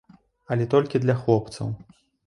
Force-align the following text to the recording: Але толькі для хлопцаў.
Але 0.55 0.67
толькі 0.73 1.03
для 1.05 1.15
хлопцаў. 1.21 1.73